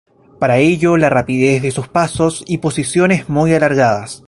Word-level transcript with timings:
Por 0.39 0.49
ello 0.49 0.97
la 0.97 1.09
rapidez 1.11 1.61
de 1.61 1.69
sus 1.69 1.87
pasos, 1.87 2.43
y 2.47 2.57
posiciones 2.57 3.29
muy 3.29 3.53
alargadas. 3.53 4.19